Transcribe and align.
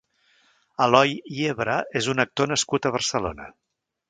Eloi 0.85 1.13
Yebra 1.41 1.75
és 2.01 2.09
un 2.15 2.25
actor 2.25 2.51
nascut 2.53 2.89
a 2.91 2.95
Barcelona. 2.97 3.51